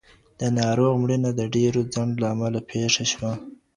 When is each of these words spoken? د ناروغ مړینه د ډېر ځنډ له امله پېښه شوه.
د 0.39 0.41
ناروغ 0.59 0.93
مړینه 1.01 1.31
د 1.39 1.41
ډېر 1.55 1.73
ځنډ 1.93 2.13
له 2.21 2.27
امله 2.33 2.59
پېښه 2.69 3.03
شوه. 3.11 3.31